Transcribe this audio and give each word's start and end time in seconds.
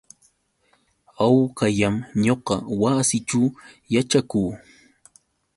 Hawkallam 1.17 1.95
ñuqa 2.23 2.55
wasiićhu 2.81 3.41
yaćhakuu. 3.93 4.49